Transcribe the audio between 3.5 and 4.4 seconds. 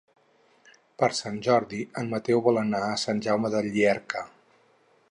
de Llierca.